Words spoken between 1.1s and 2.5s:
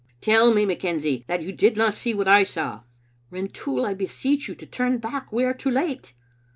that you did not see what I